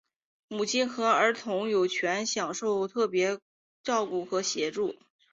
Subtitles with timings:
[0.47, 3.37] 母亲和儿童有权享受特别
[3.83, 4.95] 照顾和协助。